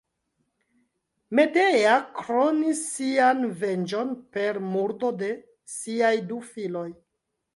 [1.39, 5.31] Medea kronis sian venĝon per murdo de
[5.75, 6.87] siaj du filoj.